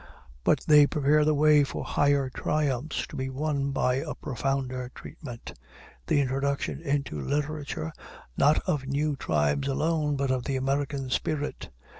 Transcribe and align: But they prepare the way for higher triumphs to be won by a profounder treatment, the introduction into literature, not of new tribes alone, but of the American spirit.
But 0.43 0.61
they 0.67 0.87
prepare 0.87 1.23
the 1.23 1.35
way 1.35 1.63
for 1.63 1.83
higher 1.83 2.31
triumphs 2.31 3.05
to 3.05 3.15
be 3.15 3.29
won 3.29 3.69
by 3.69 3.97
a 3.97 4.15
profounder 4.15 4.89
treatment, 4.95 5.53
the 6.07 6.19
introduction 6.19 6.81
into 6.81 7.21
literature, 7.21 7.93
not 8.35 8.57
of 8.67 8.87
new 8.87 9.15
tribes 9.15 9.67
alone, 9.67 10.15
but 10.15 10.31
of 10.31 10.45
the 10.45 10.55
American 10.55 11.11
spirit. 11.11 11.69